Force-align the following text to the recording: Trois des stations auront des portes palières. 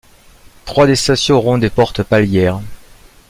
Trois 0.65 0.87
des 0.87 0.95
stations 0.95 1.35
auront 1.37 1.59
des 1.59 1.69
portes 1.69 2.01
palières. 2.01 2.59